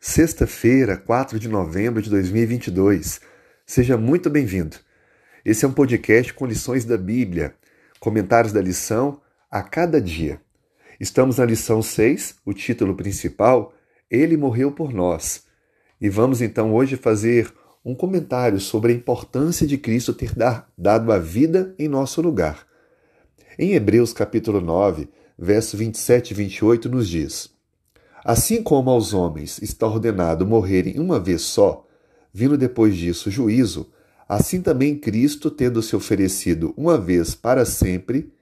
Sexta-feira, 0.00 0.96
4 0.96 1.40
de 1.40 1.48
novembro 1.48 2.00
de 2.00 2.08
2022. 2.08 3.20
Seja 3.66 3.96
muito 3.96 4.30
bem-vindo. 4.30 4.76
Esse 5.44 5.64
é 5.64 5.68
um 5.68 5.72
podcast 5.72 6.32
com 6.34 6.46
lições 6.46 6.84
da 6.84 6.96
Bíblia, 6.96 7.56
comentários 7.98 8.52
da 8.52 8.62
lição 8.62 9.20
a 9.50 9.60
cada 9.60 10.00
dia. 10.00 10.40
Estamos 11.00 11.38
na 11.38 11.44
lição 11.44 11.82
6, 11.82 12.36
o 12.46 12.54
título 12.54 12.94
principal, 12.94 13.74
Ele 14.08 14.36
morreu 14.36 14.70
por 14.70 14.94
nós. 14.94 15.42
E 16.00 16.08
vamos 16.08 16.40
então 16.40 16.72
hoje 16.72 16.94
fazer 16.94 17.52
um 17.84 17.92
comentário 17.92 18.60
sobre 18.60 18.92
a 18.92 18.94
importância 18.94 19.66
de 19.66 19.76
Cristo 19.76 20.14
ter 20.14 20.30
dado 20.78 21.10
a 21.10 21.18
vida 21.18 21.74
em 21.76 21.88
nosso 21.88 22.22
lugar. 22.22 22.64
Em 23.58 23.72
Hebreus 23.72 24.12
capítulo 24.12 24.60
9, 24.60 25.08
verso 25.36 25.76
27 25.76 26.30
e 26.30 26.34
28 26.34 26.88
nos 26.88 27.08
diz: 27.08 27.57
Assim 28.24 28.62
como 28.62 28.90
aos 28.90 29.14
homens 29.14 29.60
está 29.62 29.86
ordenado 29.86 30.46
morrerem 30.46 30.98
uma 30.98 31.20
vez 31.20 31.42
só, 31.42 31.86
vindo 32.32 32.58
depois 32.58 32.96
disso 32.96 33.30
juízo, 33.30 33.90
assim 34.28 34.60
também 34.60 34.98
Cristo, 34.98 35.50
tendo 35.50 35.82
se 35.82 35.94
oferecido 35.94 36.74
uma 36.76 36.98
vez 36.98 37.34
para 37.34 37.64
sempre, 37.64 38.32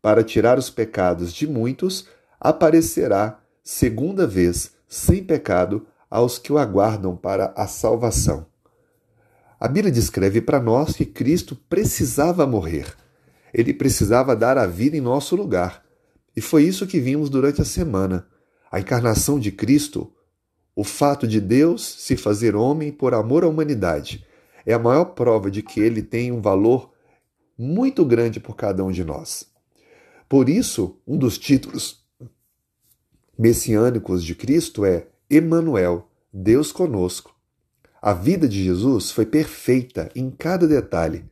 para 0.00 0.22
tirar 0.22 0.58
os 0.58 0.70
pecados 0.70 1.32
de 1.32 1.46
muitos, 1.46 2.06
aparecerá 2.38 3.40
segunda 3.62 4.26
vez, 4.26 4.72
sem 4.86 5.24
pecado, 5.24 5.86
aos 6.10 6.38
que 6.38 6.52
o 6.52 6.58
aguardam 6.58 7.16
para 7.16 7.52
a 7.56 7.66
salvação. 7.66 8.46
A 9.60 9.66
Bíblia 9.66 9.92
descreve 9.92 10.40
para 10.40 10.60
nós 10.60 10.94
que 10.94 11.04
Cristo 11.04 11.56
precisava 11.68 12.46
morrer. 12.46 12.86
Ele 13.52 13.74
precisava 13.74 14.36
dar 14.36 14.56
a 14.56 14.66
vida 14.66 14.96
em 14.96 15.00
nosso 15.00 15.34
lugar. 15.34 15.84
E 16.36 16.40
foi 16.40 16.62
isso 16.62 16.86
que 16.86 17.00
vimos 17.00 17.28
durante 17.28 17.60
a 17.60 17.64
semana 17.64 18.26
a 18.70 18.80
encarnação 18.80 19.38
de 19.38 19.50
Cristo, 19.50 20.12
o 20.74 20.84
fato 20.84 21.26
de 21.26 21.40
Deus 21.40 21.82
se 21.82 22.16
fazer 22.16 22.54
homem 22.54 22.92
por 22.92 23.14
amor 23.14 23.44
à 23.44 23.48
humanidade, 23.48 24.24
é 24.64 24.72
a 24.72 24.78
maior 24.78 25.06
prova 25.06 25.50
de 25.50 25.62
que 25.62 25.80
ele 25.80 26.02
tem 26.02 26.30
um 26.30 26.40
valor 26.40 26.92
muito 27.56 28.04
grande 28.04 28.38
por 28.38 28.54
cada 28.54 28.84
um 28.84 28.92
de 28.92 29.02
nós. 29.02 29.46
Por 30.28 30.48
isso, 30.48 31.00
um 31.06 31.16
dos 31.16 31.38
títulos 31.38 32.06
messiânicos 33.38 34.22
de 34.22 34.34
Cristo 34.34 34.84
é 34.84 35.08
Emanuel, 35.30 36.08
Deus 36.32 36.70
conosco. 36.70 37.34
A 38.00 38.12
vida 38.12 38.46
de 38.46 38.62
Jesus 38.62 39.10
foi 39.10 39.26
perfeita 39.26 40.10
em 40.14 40.30
cada 40.30 40.68
detalhe. 40.68 41.24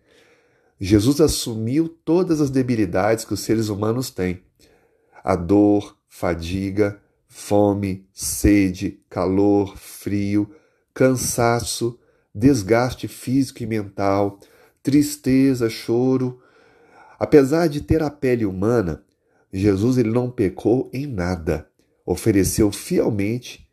Jesus 0.80 1.20
assumiu 1.20 1.88
todas 1.88 2.40
as 2.40 2.50
debilidades 2.50 3.24
que 3.24 3.34
os 3.34 3.40
seres 3.40 3.68
humanos 3.68 4.10
têm: 4.10 4.42
a 5.22 5.36
dor, 5.36 5.96
fadiga, 6.08 7.00
fome, 7.36 8.08
sede, 8.14 8.98
calor, 9.10 9.76
frio, 9.76 10.50
cansaço, 10.94 12.00
desgaste 12.34 13.06
físico 13.06 13.62
e 13.62 13.66
mental, 13.66 14.40
tristeza, 14.82 15.68
choro. 15.68 16.40
Apesar 17.18 17.68
de 17.68 17.82
ter 17.82 18.02
a 18.02 18.10
pele 18.10 18.46
humana, 18.46 19.04
Jesus 19.52 19.98
ele 19.98 20.10
não 20.10 20.30
pecou 20.30 20.90
em 20.94 21.06
nada. 21.06 21.68
Ofereceu 22.06 22.72
fielmente, 22.72 23.68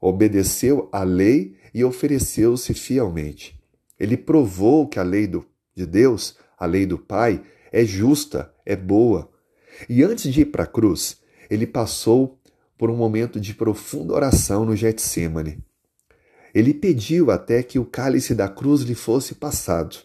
obedeceu 0.00 0.88
à 0.92 1.02
lei 1.02 1.56
e 1.74 1.84
ofereceu-se 1.84 2.72
fielmente. 2.72 3.60
Ele 3.98 4.16
provou 4.16 4.86
que 4.86 5.00
a 5.00 5.02
lei 5.02 5.26
do, 5.26 5.44
de 5.74 5.84
Deus, 5.84 6.36
a 6.56 6.64
lei 6.66 6.86
do 6.86 6.96
Pai, 6.96 7.42
é 7.72 7.84
justa, 7.84 8.54
é 8.64 8.76
boa. 8.76 9.28
E 9.88 10.04
antes 10.04 10.32
de 10.32 10.42
ir 10.42 10.46
para 10.46 10.62
a 10.62 10.68
cruz, 10.68 11.18
ele 11.50 11.66
passou 11.66 12.37
por 12.78 12.90
um 12.90 12.96
momento 12.96 13.40
de 13.40 13.52
profunda 13.52 14.14
oração 14.14 14.64
no 14.64 14.76
Getsemane. 14.76 15.58
Ele 16.54 16.72
pediu 16.72 17.30
até 17.30 17.62
que 17.62 17.78
o 17.78 17.84
cálice 17.84 18.34
da 18.34 18.48
cruz 18.48 18.82
lhe 18.82 18.94
fosse 18.94 19.34
passado. 19.34 19.96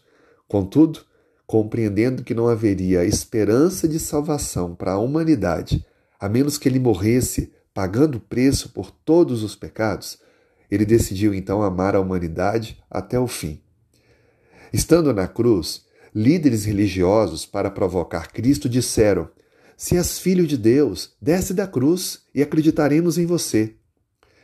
Contudo, 0.48 1.02
compreendendo 1.48 2.24
que 2.24 2.33
não 2.33 2.48
haveria 2.48 3.06
esperança 3.06 3.88
de 3.88 4.00
salvação 4.00 4.76
para 4.76 4.94
a 4.94 4.98
humanidade, 4.98 5.86
a 6.20 6.28
menos 6.28 6.58
que 6.58 6.67
ele 6.67 6.80
morresse 6.80 7.54
pagando 7.73 8.17
o 8.17 8.22
preço 8.22 8.70
por 8.70 8.92
todos 8.92 9.44
os 9.44 9.56
pecados, 9.56 10.20
ele 10.70 10.86
decidiu 10.86 11.33
então 11.33 11.62
amar 11.62 11.95
a 11.95 12.00
humanidade 12.00 12.82
até 12.89 13.20
o 13.20 13.28
fim. 13.28 13.62
Estando 14.72 15.14
na 15.14 15.28
cruz, 15.28 15.86
líderes 16.14 16.66
religiosos, 16.66 17.45
para 17.45 17.70
provocar 17.70 18.32
Cristo, 18.32 18.67
disseram: 18.67 19.30
se 19.78 19.98
és 19.98 20.20
filho 20.20 20.45
de 20.45 20.58
Deus, 20.58 21.16
desce 21.22 21.54
da 21.54 21.67
cruz 21.67 22.22
e 22.34 22.42
acreditaremos 22.42 23.17
em 23.17 23.26
você. 23.26 23.76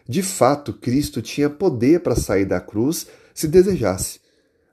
De 0.08 0.24
fato, 0.24 0.74
Cristo 0.74 1.22
tinha 1.22 1.50
poder 1.50 2.00
para 2.00 2.16
sair 2.16 2.46
da 2.46 2.60
cruz 2.60 3.08
se 3.34 3.48
desejasse. 3.48 4.20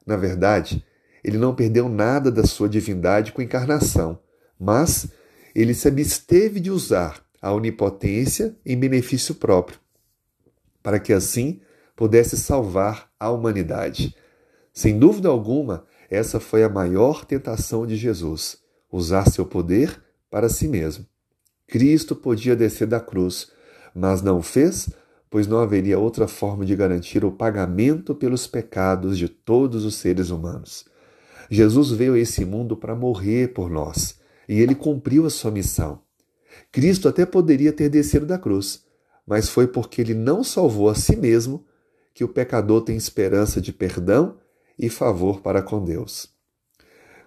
Na 0.07 0.17
verdade, 0.17 0.85
ele 1.23 1.37
não 1.37 1.55
perdeu 1.55 1.89
nada 1.89 2.31
da 2.31 2.45
sua 2.45 2.69
divindade 2.69 3.33
com 3.33 3.41
a 3.41 3.45
encarnação, 3.45 4.19
mas 4.59 5.09
ele 5.55 5.75
se 5.75 5.89
absteve 5.89 6.61
de 6.61 6.71
usar 6.71 7.25
a 7.43 7.53
onipotência 7.53 8.57
em 8.65 8.79
benefício 8.79 9.35
próprio, 9.35 9.79
para 10.83 10.99
que 10.99 11.13
assim 11.13 11.61
pudesse 11.95 12.37
salvar 12.37 13.11
a 13.19 13.31
humanidade. 13.31 14.15
Sem 14.73 14.99
dúvida 14.99 15.29
alguma, 15.29 15.85
essa 16.11 16.39
foi 16.39 16.63
a 16.63 16.69
maior 16.69 17.25
tentação 17.25 17.87
de 17.87 17.97
Jesus: 17.97 18.59
usar 18.91 19.29
seu 19.31 19.45
poder 19.45 20.01
para 20.31 20.49
si 20.49 20.69
mesmo. 20.69 21.07
Cristo 21.67 22.15
podia 22.15 22.55
descer 22.55 22.87
da 22.87 23.01
cruz, 23.01 23.51
mas 23.95 24.23
não 24.23 24.43
fez, 24.43 24.89
pois 25.29 25.47
não 25.47 25.59
haveria 25.59 25.99
outra 25.99 26.29
forma 26.29 26.65
de 26.65 26.77
garantir 26.77 27.25
o 27.25 27.33
pagamento 27.33 28.15
pelos 28.15 28.47
pecados 28.47 29.19
de 29.19 29.29
todos 29.29 29.85
os 29.85 29.97
seres 29.97 30.31
humanos. 30.31 30.85
Jesus 31.51 31.91
veio 31.91 32.15
a 32.15 32.19
esse 32.19 32.45
mundo 32.45 32.77
para 32.77 32.95
morrer 32.95 33.53
por 33.53 33.71
nós, 33.71 34.19
e 34.49 34.61
ele 34.61 34.75
cumpriu 34.75 35.27
a 35.27 35.31
sua 35.31 35.51
missão. 35.51 36.01
Cristo 36.71 37.09
até 37.09 37.27
poderia 37.27 37.73
ter 37.73 37.89
descido 37.89 38.27
da 38.27 38.39
cruz, 38.39 38.85
mas 39.27 39.49
foi 39.49 39.67
porque 39.67 40.01
ele 40.01 40.15
não 40.15 40.45
salvou 40.45 40.89
a 40.89 40.95
si 40.95 41.17
mesmo 41.17 41.65
que 42.15 42.25
o 42.25 42.29
pecador 42.29 42.83
tem 42.83 42.97
esperança 42.97 43.61
de 43.61 43.73
perdão 43.73 44.39
e 44.79 44.89
favor 44.89 45.41
para 45.41 45.63
com 45.63 45.85
Deus. 45.85 46.29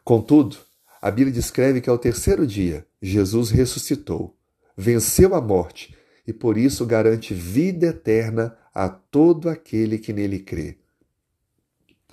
Contudo, 0.03 0.57
a 1.01 1.11
Bíblia 1.11 1.33
descreve 1.33 1.81
que 1.81 1.89
ao 1.89 1.97
terceiro 1.97 2.47
dia 2.47 2.85
Jesus 3.01 3.49
ressuscitou, 3.49 4.35
venceu 4.75 5.35
a 5.35 5.41
morte 5.41 5.95
e 6.27 6.33
por 6.33 6.57
isso 6.57 6.85
garante 6.85 7.33
vida 7.33 7.87
eterna 7.87 8.57
a 8.73 8.89
todo 8.89 9.49
aquele 9.49 9.97
que 9.97 10.13
nele 10.13 10.39
crê. 10.39 10.77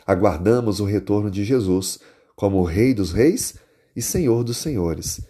Aguardamos 0.06 0.80
o 0.80 0.84
retorno 0.84 1.30
de 1.30 1.44
Jesus 1.44 1.98
como 2.34 2.62
Rei 2.62 2.94
dos 2.94 3.12
Reis 3.12 3.56
e 3.94 4.00
Senhor 4.00 4.44
dos 4.44 4.58
Senhores. 4.58 5.20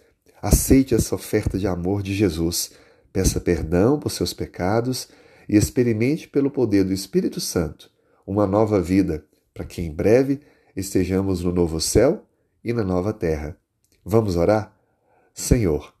Aceite 0.41 0.93
essa 0.93 1.15
oferta 1.15 1.57
de 1.57 1.67
amor 1.67 2.03
de 2.03 2.13
Jesus, 2.13 2.71
peça 3.11 3.39
perdão 3.39 3.99
por 3.99 4.11
seus 4.11 4.33
pecados 4.33 5.09
e 5.49 5.55
experimente 5.55 6.27
pelo 6.27 6.51
poder 6.51 6.83
do 6.83 6.93
Espírito 6.93 7.39
Santo 7.39 7.89
uma 8.27 8.45
nova 8.45 8.81
vida, 8.81 9.25
para 9.53 9.63
que 9.63 9.81
em 9.81 9.89
breve 9.89 10.41
estejamos 10.75 11.41
no 11.43 11.53
novo 11.53 11.79
céu 11.79 12.25
e 12.61 12.73
na 12.73 12.83
nova 12.83 13.13
terra. 13.13 13.57
Vamos 14.03 14.35
orar? 14.35 14.76
Senhor, 15.39 15.93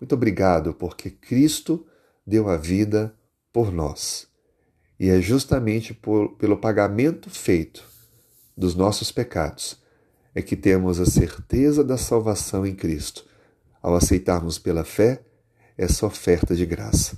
muito 0.00 0.16
obrigado 0.16 0.74
porque 0.74 1.10
Cristo 1.10 1.86
deu 2.26 2.48
a 2.48 2.56
vida 2.56 3.14
por 3.52 3.70
nós. 3.70 4.26
E 4.98 5.08
é 5.08 5.20
justamente 5.20 5.94
por, 5.94 6.30
pelo 6.36 6.58
pagamento 6.58 7.30
feito 7.30 7.88
dos 8.56 8.74
nossos 8.74 9.12
pecados 9.12 9.80
é 10.34 10.42
que 10.42 10.56
temos 10.56 10.98
a 10.98 11.06
certeza 11.06 11.84
da 11.84 11.96
salvação 11.96 12.66
em 12.66 12.74
Cristo, 12.74 13.24
ao 13.80 13.94
aceitarmos 13.94 14.58
pela 14.58 14.84
fé 14.84 15.24
essa 15.78 16.04
oferta 16.04 16.56
de 16.56 16.66
graça. 16.66 17.16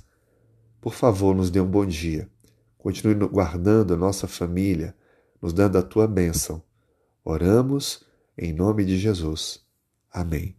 Por 0.79 0.93
favor, 0.93 1.35
nos 1.35 1.49
dê 1.49 1.59
um 1.59 1.69
bom 1.69 1.87
dia. 1.87 2.29
Continue 2.77 3.15
guardando 3.27 3.95
a 3.95 3.97
nossa 3.97 4.27
família, 4.27 4.95
nos 5.41 5.51
dando 5.53 5.79
a 5.79 5.81
tua 5.81 6.07
bênção. 6.07 6.61
Oramos 7.25 8.05
em 8.37 8.53
nome 8.53 8.85
de 8.85 8.95
Jesus. 8.97 9.61
Amém. 10.11 10.55